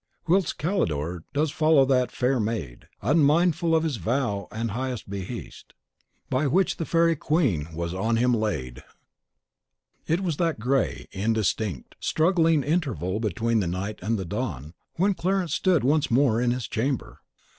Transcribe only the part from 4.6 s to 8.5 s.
high beheast Which by the Faerie Queene was on him